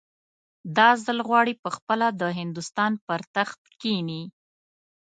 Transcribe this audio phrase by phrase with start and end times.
[0.77, 4.23] دا ځل غواړي پخپله د هندوستان پر تخت کښېني.